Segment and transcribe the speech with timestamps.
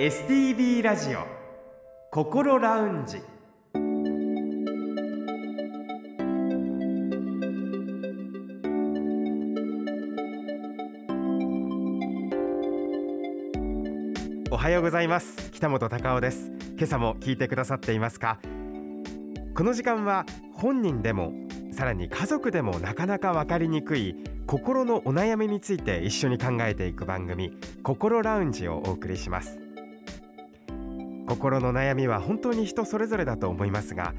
[0.00, 1.26] STB ラジオ
[2.10, 3.18] 心ラウンジ。
[14.50, 15.50] おはようございます。
[15.50, 16.50] 北本隆夫です。
[16.78, 18.38] 今朝も聞いてくださっていますか？
[19.54, 20.24] この時間は
[20.54, 21.34] 本人でも
[21.72, 29.60] さらに家族でもなかなかわかりにくい心のお悩みについて一緒に考えていく番組心ラウンジをお送りします。
[31.30, 34.14] 心の悩みは本当に人それぞれだと思いますが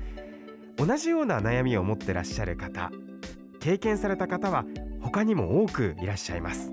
[0.78, 2.90] 同じような悩みを持ってらっしゃる方
[3.60, 4.64] 経験された方は
[5.02, 6.72] 他にも多くいらっしゃいます。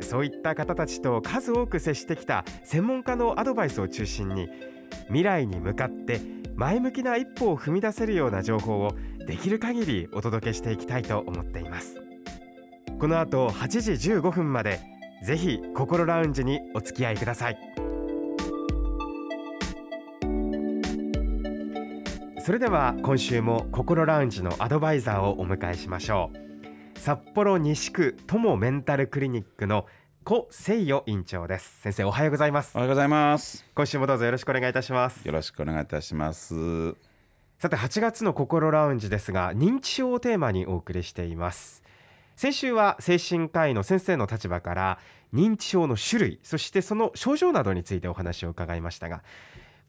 [0.00, 4.48] そういった方たちと数多く接してきた専門家のアドバイスを中心に
[5.06, 6.20] 未来に向かって
[6.56, 8.92] 前向きな一歩を踏み出せるような情報を
[9.26, 12.02] できる限りお届けしていきたいと思っています。
[12.98, 14.80] この後8時15分まで
[15.24, 17.89] ぜひ心ラウンジにお付き合いください。
[22.50, 26.98] それでは今週も心ラウンジのアドバイザーをお迎えしましょう。
[26.98, 29.86] 札幌西区友メンタルクリニックの
[30.24, 31.80] 小誠代院長です。
[31.80, 32.72] 先生おはようございます。
[32.74, 33.64] おはようございます。
[33.72, 35.24] 今週もどうぞよろしくお願いいたします。
[35.24, 36.96] よろしくお願いいたします。
[37.56, 41.84] さて8月の心ラウンジですが認知症をテーマにお送りしています。
[42.34, 44.98] 先週は精神科医の先生の立場から
[45.32, 49.22] 認知症の種類そしてその症状などについてお話を伺いましたが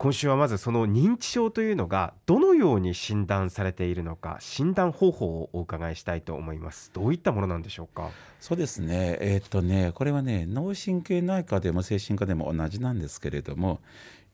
[0.01, 6.89] 今週はまずその認知症というのがどのように診断されているのか診断方法をお伺いしたいと思います。
[6.91, 8.09] どういったものなんでしょうか？
[8.39, 9.19] そうですね。
[9.21, 13.79] えー、っとねこれはね脳神経内科でも精神科でも同じなんですけれども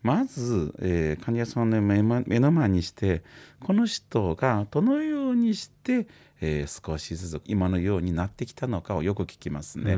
[0.03, 2.01] まず、えー、患者さんの目
[2.39, 3.23] の前にして
[3.59, 6.07] この人がどのようにして
[6.41, 9.97] えー、少しずつ今のようになってきたのかをよく聞きますね。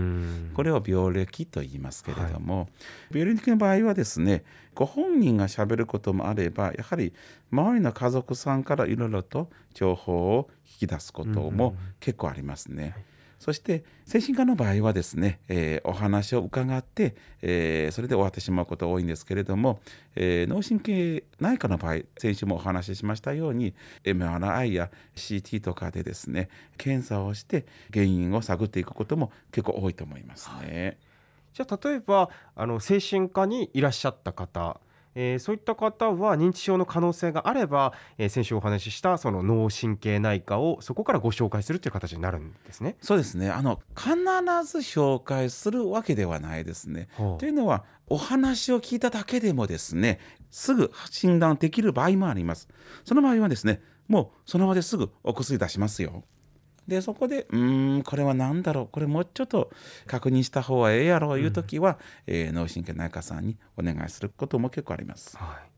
[0.54, 2.66] これを病歴と言いますけれども、は
[3.14, 7.14] い、病歴の場合はですねご本人がしゃべることもあればやはり
[7.52, 12.84] 周りの家族さんからいろいろと情報を引き出すことも結構ありますね。
[12.84, 12.94] はい
[13.40, 19.80] そして精神科の場合はですね、えー、お話を伺って、えー、それで終わってしまうことが多いんですけれども、
[20.16, 23.74] えー、脳神経内科の場合先週もお話ししましたように
[24.04, 30.84] MRI や CT とかでですね検査をして原因を探っていくことも結構多いと思いますね。
[30.84, 30.98] はい、
[31.54, 34.82] じゃあ例えばあの精神科にいらっしゃった方
[35.22, 42.96] えー、そういった方は認知症の可能性があれば、えー、先週お話ししたその脳神経内科をそこからご紹介するという形になるんですね。
[43.02, 44.16] そうですねあの必
[44.64, 47.10] ず紹介するわけではないですね。
[47.38, 50.20] というのはお話を聞いただけでもですね
[50.52, 52.70] すぐ診断できる場合もあります。
[53.04, 56.24] その場合はですねもうその場ですぐお薬出しますよ。
[56.90, 58.88] でそこでうんこれは何だろう？
[58.92, 59.72] これもうちょっと
[60.08, 61.40] 確認した方がええやろう？
[61.40, 65.38] いう時は、うん、えー、脳神経内科さんにお願いすることも結構あります。
[65.38, 65.70] はい。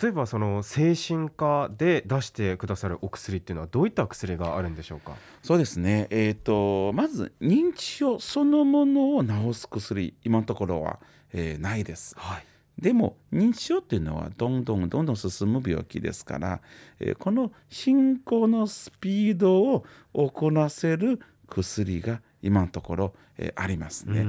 [0.00, 5.14] 例えばその精神科で出してくださるお薬っていうのはどういった薬があるんでしょうか？
[5.42, 11.00] そうですね、えーと、まず認知症そのものを治す薬今のところは、
[11.32, 12.14] えー、ないです。
[12.18, 12.44] はい
[12.80, 16.60] でも認知症っていうのはどんどんどんどん進む病気ですから、
[16.98, 24.24] えー、この進行のスピードを行わせる薬が今のところ、えー、ありますね。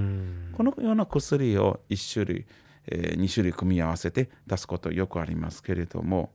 [0.53, 2.45] このような薬を1種類、
[2.87, 6.31] えー、2種類組み合わせて出すことよくありますけれども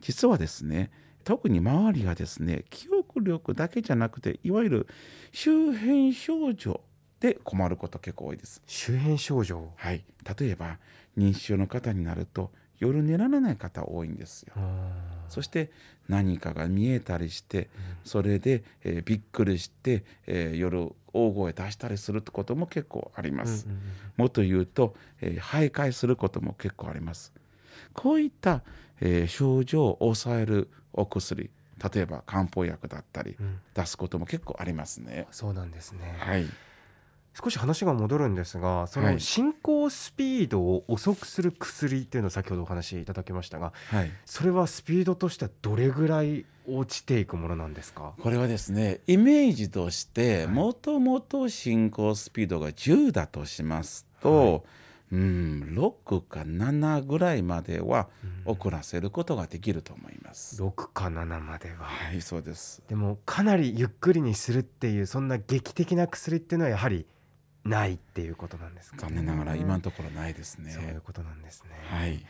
[0.00, 0.90] 実はですね
[1.24, 4.86] 特に周りがですね記憶力だけじゃなくていわゆる
[5.32, 6.80] 周辺症状
[7.20, 8.62] で困ること結構多いです。
[8.66, 9.72] 周辺症状？
[9.76, 10.04] はい
[10.38, 10.78] 例えば
[11.16, 14.54] 認知症の方になると夜寝られない方多いんですよ。
[15.28, 15.70] そして
[16.08, 17.68] 何かが見えたりして
[18.04, 23.66] それで、えー、びっくりして、えー、夜大声出したりするってことも結構あります。
[24.16, 27.32] もっと言うと、えー、徘徊することも結構あります。
[27.94, 28.62] こういった、
[29.00, 31.50] えー、症状を抑えるお薬
[31.92, 33.36] 例えば漢方薬だったり、
[33.74, 35.28] 出すことも結構ありますね。
[35.30, 36.16] そうなんですね。
[36.18, 36.44] はい。
[37.40, 48.14] 少し話が戻るんですがその進行スピードを遅くする薬っていうのを先ほどお話しいただきましたが、はい、それはスピードとしてはどれぐらい落ちていくものなんですか？
[48.20, 54.62] これはですねイメージとしてもともと進行スピードが10だとしますと、はい
[55.12, 58.08] うん、6か7ぐらいまでは
[58.44, 60.62] 遅らせることができると思います。
[60.62, 61.84] 6か7までは。
[61.84, 62.82] はいそうです。
[62.88, 67.06] でもかなりゆっくりにするっていうそんな劇的な薬っていうのはやはり
[67.68, 70.70] ないっていうことなんですか、ね、残念ながら今のところないですね。
[70.72, 71.70] そういうことなんですね。
[71.84, 72.24] はい。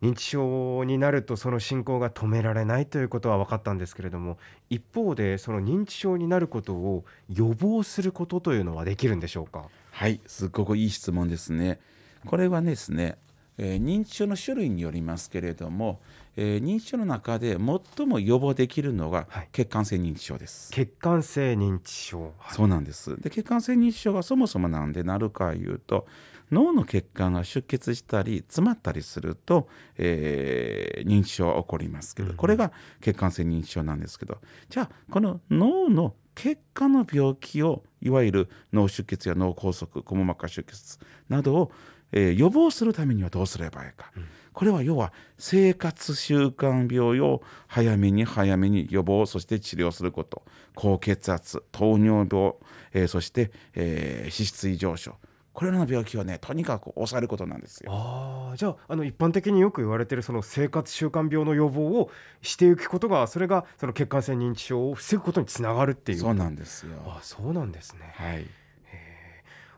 [0.00, 4.38] 認知症になるとその進行が止められないということは分かったんですけれども
[4.70, 9.64] 一方でその認知症になることを予防することというのはできるんでしょうか？
[9.90, 11.80] はいすごくいい質問ですね
[12.26, 13.16] これはですね、
[13.56, 16.00] えー認知症の種類によりますけれども、
[16.40, 17.56] えー認知症の中で
[17.96, 19.48] 最も予防できるのがはい。
[19.52, 20.70] 血管性認知症です。
[20.70, 22.54] 血管性認知症、はい。
[22.54, 23.20] そうなんです。
[23.20, 26.06] で血管性認知症がそもそもなんでなるかいうと
[26.52, 32.36] 脳の血管が出血したり詰まったりすると、えー認知症は起こりますけど、うんうん。
[32.36, 34.38] これが血管性認知症なんですけど
[34.68, 40.98] じゃあこの脳の血管の病気をいわゆる脳出血や脳梗塞くも膜下出血
[41.28, 41.72] などを、
[42.12, 44.12] えー予防するためにはどうすればいいか、
[44.58, 50.42] これは要は生活習慣病を早めに早めに予防そして治療すること。
[50.74, 52.54] 高血圧糖尿病、
[52.92, 55.14] えーそして、えー脂質異常症。
[55.52, 57.92] これらの病気をねとにかく抑えることなんですよ。
[57.92, 62.10] ああじゃああの一般的によく言われているその生活習慣病の予防を
[62.42, 66.18] していくことがそれがその血管性認知症を防ぐことにつながるっていう。
[66.18, 66.96] そうなんですよ。
[67.06, 68.12] あそうなんですね。
[68.16, 68.46] はい、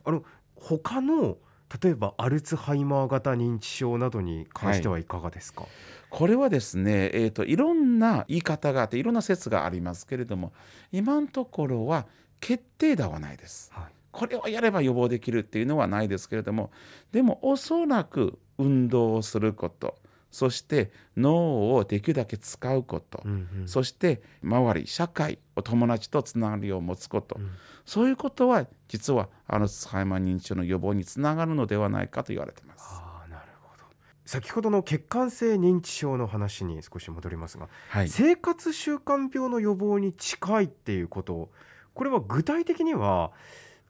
[0.06, 0.24] あの
[0.54, 1.36] 他の
[1.82, 5.66] 例えばアルツハイマー型認知症などに関してはいかがですか、
[6.10, 10.52] これはですね、えー、といろんな言い方があっていろんな説がありますけれども
[10.90, 12.06] 今のところは
[12.40, 13.70] 決定打はないです。
[13.72, 13.84] はい。
[14.10, 16.72] これをやれば予防できるっていうのはないですけれども
[17.12, 19.98] でもおそらく運動をすること
[20.30, 23.68] そして脳をできるだけ使うこと、うんうん。
[23.68, 27.50] そして周り社会お友達とつながりを持つこと、うん。
[27.84, 32.84] そういうことは実はアルツハイマー認知症の予防につながるのではないかと言われています。
[32.88, 33.84] あーなるほど。
[34.24, 41.50] 先ほどの血管性認知症の話に少し戻りますが、はい、生活習慣病の予防に近いっていうこと。
[41.92, 43.32] これは具体的には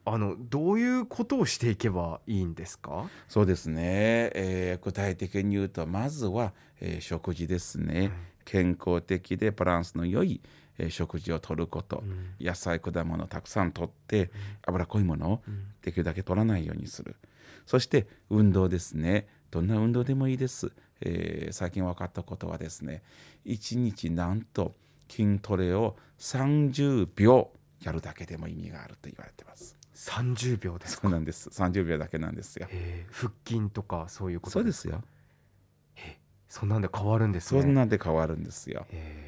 [0.05, 8.11] あのどういうことをしていけばいいんですか、そうですね、えー具体的に言うとまずは、えー食事ですね、
[8.45, 10.41] 健康的でバランスの良い、
[10.79, 12.35] えー食事をとること、うん。
[12.45, 14.31] 野菜果物をたくさんとって
[14.67, 15.65] 脂っこいものをうん。
[15.83, 17.17] できるだけ取らないようにする。
[17.67, 19.29] そして運動ですね。
[19.51, 23.03] どんな運動でもいいです、えー最近分かったことはですね
[23.47, 24.75] 1日なんと
[25.09, 27.51] 筋トレを30秒
[27.83, 31.03] やるだけでも意味があると言われてます30秒ですか？
[31.03, 31.49] そうなんです。
[31.49, 32.69] 30秒だけなんですよ。
[33.11, 35.03] 腹筋とかそういうことそうですよ。
[36.49, 37.63] そんなんで変わるんですね。
[37.63, 38.85] そんなんで変わるんですよ。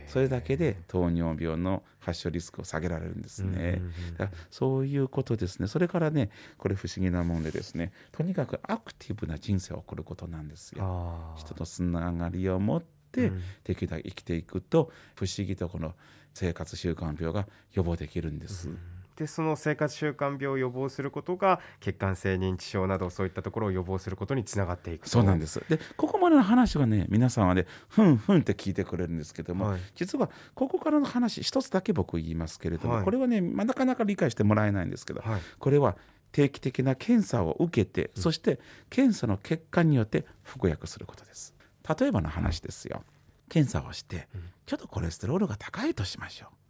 [0.09, 3.81] それだけで糖尿病の発症リスクを下げられるんですね。
[4.19, 5.69] だそういうことですね。
[5.69, 11.35] それからね、これ不思議なもんでですね、とにかくアクティブな人生を送ることなんですよ。
[11.37, 13.43] 人とつながりを持って、うん。
[13.63, 15.95] できるだけ生きていくと、不思議とこの
[16.35, 18.69] 生活習慣病が予防できるんです。
[19.17, 25.63] でその生活習慣病を予防することが血管性認知症などそういったところを予防することにつながっていくとそうなんです。
[25.69, 35.97] で、ここまでの話はね、皆さんはね、ふんふんって聞いてくれるんですけども、はい実はここからの話、一つだけ僕言いますけれども、はいこれはね、まあなかなか理解してもらえないんですけど、はいこれは
[36.33, 38.59] 定期的な検査を受けて、そして
[38.91, 41.55] 検査の結果によって服薬することです。
[41.99, 43.05] 例えばの話ですよ。
[43.49, 44.29] 検査をして、
[44.65, 46.62] ちょっとコレステロールが高いとしましょう。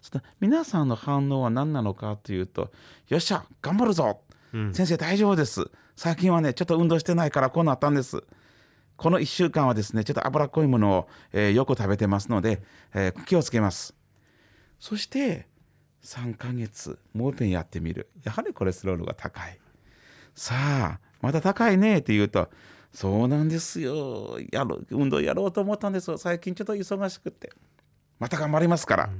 [0.00, 2.70] そしたら皆さんの反応は何なのかというと、
[3.08, 4.20] よっしゃ、頑張るぞ、
[4.52, 5.70] うん先生大丈夫です。
[5.96, 8.22] 最近はね、ちょっと運動してないからこうなったんです。
[8.96, 12.62] この1週間はですね、ちょっと脂っこいものを、えーよく食べてますので、
[12.94, 13.94] えー気をつけます。
[14.80, 15.46] そして、
[16.04, 18.08] 3ヶ月、もう一遍やってみる。
[18.22, 19.58] やはりコレステロールが高い。
[20.34, 22.48] さあ、また高いねって言うと、
[22.92, 24.38] そうなんですよ。
[24.50, 26.16] やろう運動やろうと思ったんですよ。
[26.16, 27.52] 最近ちょっと忙しくて。
[28.18, 29.10] また頑張りますから。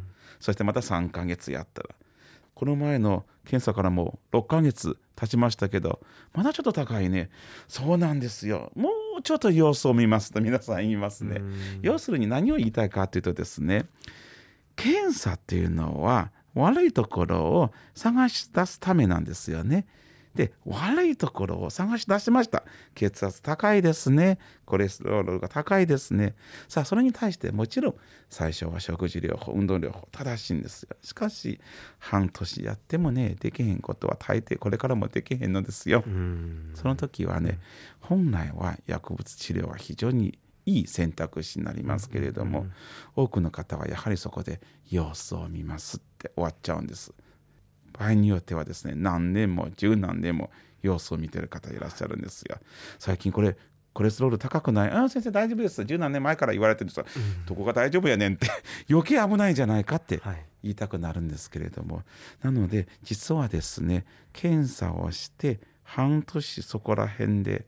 [0.40, 1.90] そしてまた3ヶ月やったら。
[2.54, 6.00] この前の検査からもう6ヶ月経ちましたけど、
[6.34, 7.30] まだちょっと高いね。
[7.68, 8.72] そうなんですよ。
[8.74, 11.40] もうちょっと様子を見ますと皆さん言いますね。
[11.82, 13.86] 要するに何を言いたいかというとですね、
[14.76, 19.86] 検査っていうのは悪いところを探し出すためなんですよね。
[20.38, 22.62] で悪いところを探し出しました。
[22.95, 24.38] 血圧高いですね。
[24.64, 26.37] コレステロールが高いですね。
[26.68, 27.95] さあそれに対してもちろん
[28.30, 30.97] 最初は食事療法運動療法正しいんですよ。
[31.02, 31.61] しかし
[31.99, 36.71] 半年やってもねできへんことは大抵これからもできへんのですよ、うん。
[36.75, 37.59] その時はね
[37.99, 42.66] 本来は薬物治療は非常にいい選択肢になりますけれども、
[43.16, 47.12] 多くの方はやはりそこで様子を見ますって終わっちゃうんです。
[47.98, 50.50] 場合によってはですね何年も十何年も
[50.82, 52.58] 様子を見てる方いらっしゃるんですよ。
[52.98, 53.56] 最近これ
[53.92, 55.84] コレステロール高くないああ先生大丈夫です。
[55.84, 57.06] 十何年前から言われてるんですよ、
[57.46, 58.46] どこが大丈夫やねんって。
[58.88, 60.44] 余計危ないんじゃないかってはい。
[60.62, 62.04] 言いたくなるんですけれども。
[62.42, 67.66] なので実はですね検査をして半年そこら辺で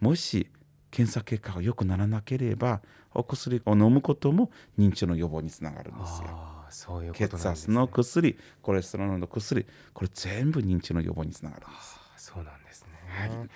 [0.00, 0.50] もし
[0.90, 2.80] 検査結果が良くならなければ
[3.14, 6.57] お薬を飲むことも認知症の予防につながるんですよ。
[6.70, 11.98] そういう血圧の薬コレステロールの薬これ全部認知症の予防につながるんです。
[12.16, 13.48] そうなんですね、はい。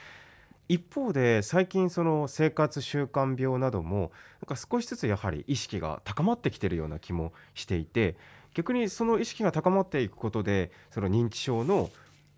[0.69, 8.17] 一方で最近その生活習慣病などもなんか少しずつやはり意識が高まってきてるような気もしていて
[8.55, 11.91] 逆にその意識が高まっていくことでその認知症の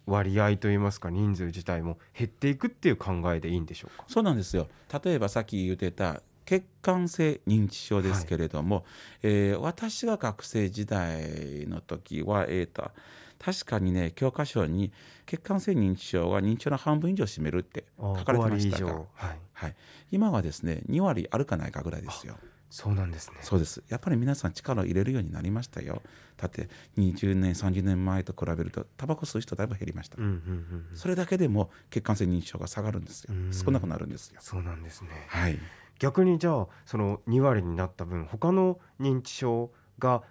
[0.06, 4.04] 割合といいますか人数自体も減っていくっていう考えでいいんでしょうか？
[4.08, 4.68] そうなんですよ。
[5.04, 8.84] 例えばさっき言ってた血管性認知症ですけれども、はい、
[9.22, 12.90] えー、私が学生時代の時は、えーと、
[13.38, 14.92] 確かにね教科書に
[15.26, 19.00] 血管性認知症は認知症の半分以上占めるって書かれてましたが、は
[19.32, 19.38] い。
[19.52, 19.74] はい、
[20.10, 22.36] 今はですね2割あるかないかぐらいですよ。
[22.70, 23.36] そうなんですね。
[23.42, 23.84] そうです。
[23.88, 26.02] やっぱり皆さん力を入れるようになりましたよ。
[26.36, 33.34] だって20年30年前と比べるとタバコ吸う人だいぶ減りました、うんうんうんうん、それだけでも血管性認知症が下がるんですよ。
[33.52, 34.40] 少なくなるんですよ。
[34.40, 35.10] そうなんですね。
[35.28, 35.58] はい
[35.98, 40.22] 逆にじゃあその2割になった分他の認知症が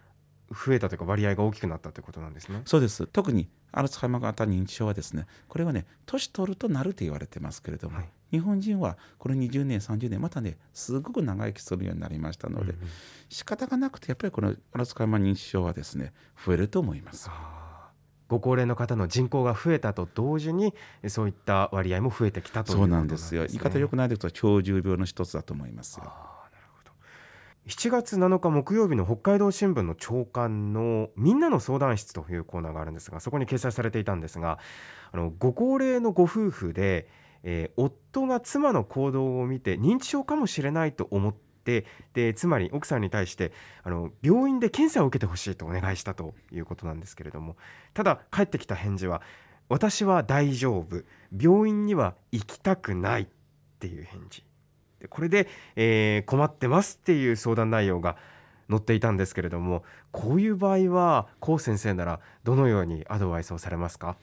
[0.52, 2.62] 増えたというか割合が大きくなったということなんですね。
[2.66, 12.90] そうです特にアルツハイマー型認知症はですねこれはね年取るとなると言われてますけれども、はい、日本人はこの20年30年またねすごく長生きするようになりましたので、うんうん、
[13.30, 16.14] 仕方がなくてやっぱりこのアルツハイマー認知症はですね
[16.46, 17.30] 増えると思います。
[18.34, 20.74] ご高齢の方の人口が増えたと同時に
[21.08, 23.46] そういった割合も増えてきたということなんですよ。
[23.46, 26.12] 言い方よくないですと長寿病の一つだと思いますよ。
[27.68, 34.60] 7月7日木曜日の北海道新聞の朝刊の「みんなの相談室」というコーナーがあるんですがそこに掲載されていたんですが
[35.14, 37.08] あのご高齢のご夫婦で、
[37.44, 41.86] えー、夫が妻の行動を見て認知症かもしれないと思ってで
[42.34, 43.52] つまり奥さんに対して
[43.84, 47.56] あの病院で検査を受けてほしいとお願いしたということなんですけれども
[47.94, 49.22] ただ返ってきた返事は
[49.70, 51.04] 「私は大丈夫
[51.36, 53.28] 病院には行きたくない」っ
[53.80, 54.44] ていう返事。
[55.10, 58.16] これで、えー、困ってますっていう相談内容が
[58.70, 64.16] 載っていたんですけれどもこういう場合は高先生ならどのようにアドバイスをされますか？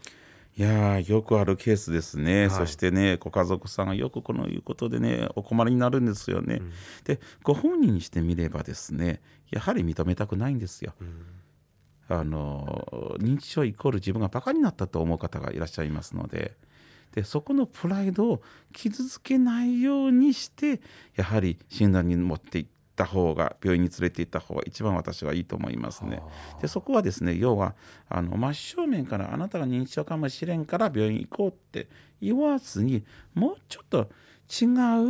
[0.56, 6.72] いやよくあるケースですね、はい、そしてねご家族さんがよくこのいうことでねお困りになるんですよね、うん、
[7.04, 11.24] でご本人にしてみればですねやはり認めたくないんですよ、うん、
[12.08, 16.56] あの認知症イコール自分がバカになったと思う方がいらっしゃいますので。
[17.12, 18.42] でそこのプライドを
[18.72, 20.80] 傷つけないようにして
[21.16, 22.66] やはり診断に持っていっ
[23.00, 26.20] た方が病院に連れて行った方が一番私はいいと思いますね。
[26.60, 27.74] でそこはですね要は
[28.08, 31.88] あの真正面からあなたが認知症かもしれんから病院行こうって
[32.20, 33.02] 言わずに
[33.34, 34.10] もうちょっと
[34.50, 34.66] 違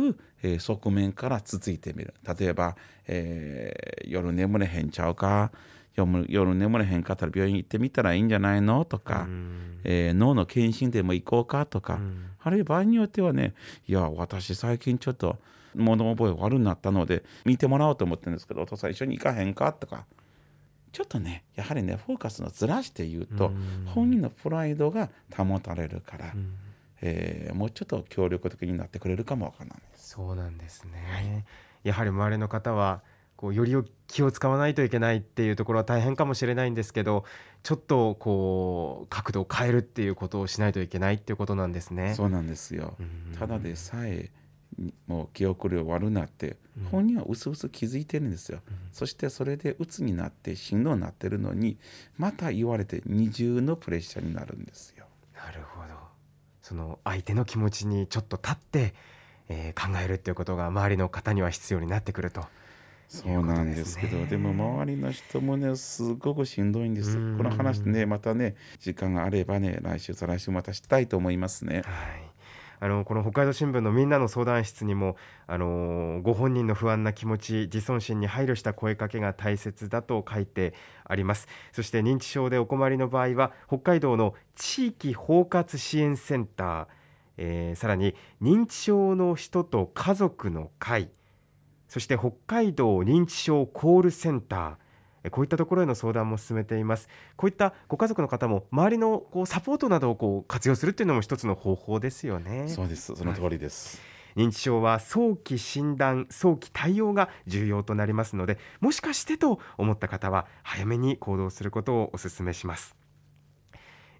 [0.09, 2.13] う、えー、側面からつついてみる。
[2.39, 5.51] 例えば、えー、夜眠れへんちゃうか？
[5.97, 8.85] 夜眠れへんかったら病院行ってみたらいいんじゃないの？
[8.85, 9.27] とか、
[9.83, 11.65] えー、脳の検診でも行こうか？
[11.65, 11.99] とか、
[12.41, 13.53] あるいは場合によってはね
[13.87, 15.37] いや私最近ちょっと
[15.75, 20.05] 物覚え悪くなったので見てもらおうと思ってるんですけどお父さん一緒に行かへんかとか。
[20.91, 23.53] ちょっとねやはりねフォーカスのずらして言うと、
[23.85, 26.33] 本人のプライドが保たれるから、
[27.01, 31.45] えー、もうちょっと協力的になってくれるかもわからないそうなんですね、はい、
[31.83, 33.01] やはり周りの方は
[33.37, 33.75] こうより
[34.07, 37.25] 気を使わないといけないっていうところは大変かもしれないんですけど
[37.63, 42.13] ちょっとこう角度を変えるっていうことをしないといけないっていうことなんですね。
[42.15, 42.95] そうなんですよ。
[43.39, 44.29] ただでさえ
[45.07, 46.57] もう記憶量悪くなって、
[46.91, 51.77] 本人はうすうす気づいてるんですよ、うん、そしてそれで鬱になってしんどになってるのに
[52.17, 55.05] また言われて二重のプレッシャーになるんですよ。
[55.35, 55.93] なるほど。
[56.61, 58.93] その相手の気持ちにちょっと立って、
[59.49, 62.45] えー、考えるっていうことが周りの方には必要になってくると。
[63.09, 67.15] そうなんですけどでも周りの人もねすごくしんどいんです。
[67.35, 71.81] この話ねまたね時間があればね来週再来週またしたいと思いますね。
[71.81, 72.30] はい
[72.83, 80.73] あのこの北海道新聞のみんなの相談室にもあのご本人の不安な気持ち自尊心に配慮した声かけが大切だと書いて
[81.05, 81.47] あります。
[81.73, 86.87] そして認知症でお困りの場合は北海道の地域包括支援センター、
[87.37, 91.11] えー、さらに認知症の人と家族の会
[91.87, 94.75] そして北海道認知症コールセンター
[95.29, 97.07] こういったところへの相談も進めています。
[97.35, 102.67] こういったご家族の方も周りのこうサポートなどをこう活用するっていうのも一つの方法ですよね。
[102.67, 103.15] そうです。
[103.15, 104.01] その通りです、
[104.35, 112.95] はい、認知症は早期診断早期対応が重要となりますのでもしかしてと思った方は早めに行動することをお勧めします。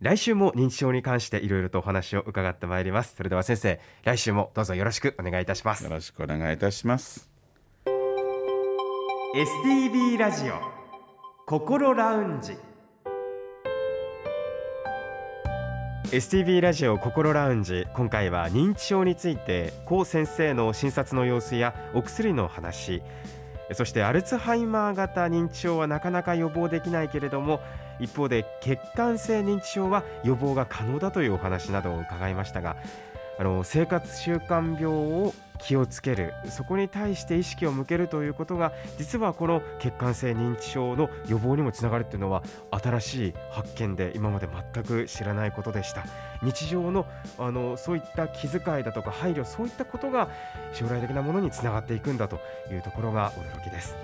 [0.01, 3.15] 来週も認知症に関していろいろとお話を伺ってまいります。
[3.15, 5.83] それでは先生来週もどうぞよろしくお願いいたします。
[5.83, 7.29] よろしくお願いいたします。
[9.35, 10.80] STB ラジオ
[11.51, 12.55] 心ラウンジ。
[16.05, 23.01] STB ラジオ心ラウンジ今回は認知症について高先生の診察の様子やお薬の話
[23.73, 27.59] そしてアルツハイマー型認知症はなかなか予防できないけれども
[27.99, 32.77] 一方で血管性認知症は予防が可能だというお話などを伺いましたが
[33.39, 36.33] あの生活習慣病を気をつける。
[36.49, 46.05] そこに対して意識を向けるということが実はこの血管性認知症の予防にもつながるというのは新しい発見で今まで全く知らないことでした。
[46.41, 47.05] 日常の
[47.37, 50.29] あのそういった気遣いだとか配慮そういったことが
[50.73, 52.39] 将来的なものにつながっていくんだと
[52.71, 53.95] いうところが驚きです。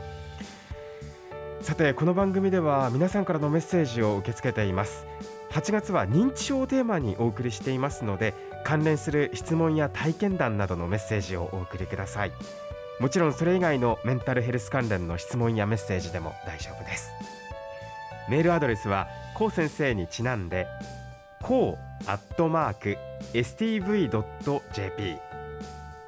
[1.62, 5.07] さてこの番組では皆さんからのメッセージを受け付けています。
[5.51, 8.34] 8月は認知症をテーマにお送りしていますので
[8.67, 12.33] 関連する質問や体験談などのメッセージをお送りください。
[13.00, 17.09] もちろんそれ以外のメンタルヘルス関連の質問やメッセージでも大丈夫です。
[18.27, 20.67] メールアドレスはこう先生にちなんで
[21.41, 22.97] こうアットマーク
[23.31, 25.15] stv.jp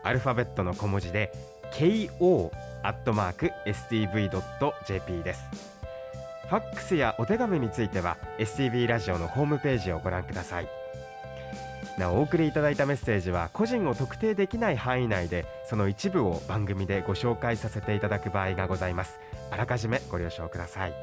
[0.03, 1.31] アルファベットの小文字で
[1.71, 2.51] ko
[2.83, 5.45] アットマーク stv.jp です。
[6.49, 10.78] ファックスやお手紙については STV ラジオのホームページをご覧ください。
[11.99, 19.19] なお送りいただいたメッセージは個人を特定できない範囲内でその一部を番組でご紹介させていただく場合がございます。
[19.51, 20.93] あらかじめご了承ください。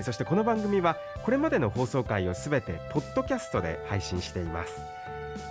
[0.00, 4.80] そしてこの番組はこれまでの放送回をすべてポッドキャストで配信しています。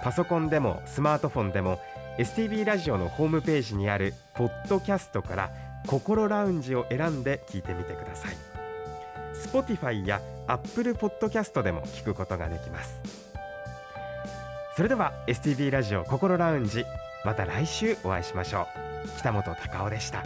[0.02, 1.80] パソコンでもスマートフォンでも
[2.18, 5.52] STB ラジオのホームページにあるポッドキャストから
[5.88, 8.36] 心ラウンジを選んで聞いてみてください。
[9.34, 13.21] Spotify や Apple Podcast でも聞くことができます。
[14.76, 16.86] それでは STB ラジオ心ラウンジ
[17.26, 18.68] また来週お会いしましょ
[19.06, 19.10] う。
[19.18, 20.24] 北本隆夫でした。